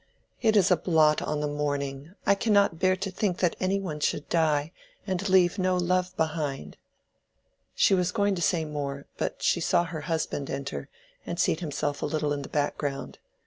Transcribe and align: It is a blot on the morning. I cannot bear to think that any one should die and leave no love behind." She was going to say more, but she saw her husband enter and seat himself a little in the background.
It 0.41 0.57
is 0.57 0.71
a 0.71 0.77
blot 0.77 1.21
on 1.21 1.41
the 1.41 1.47
morning. 1.47 2.15
I 2.25 2.33
cannot 2.33 2.79
bear 2.79 2.95
to 2.95 3.11
think 3.11 3.37
that 3.37 3.55
any 3.59 3.79
one 3.79 3.99
should 3.99 4.27
die 4.29 4.71
and 5.05 5.29
leave 5.29 5.59
no 5.59 5.77
love 5.77 6.17
behind." 6.17 6.75
She 7.75 7.93
was 7.93 8.11
going 8.11 8.33
to 8.33 8.41
say 8.41 8.65
more, 8.65 9.05
but 9.17 9.43
she 9.43 9.61
saw 9.61 9.83
her 9.83 10.01
husband 10.01 10.49
enter 10.49 10.89
and 11.23 11.39
seat 11.39 11.59
himself 11.59 12.01
a 12.01 12.07
little 12.07 12.33
in 12.33 12.41
the 12.41 12.49
background. 12.49 13.19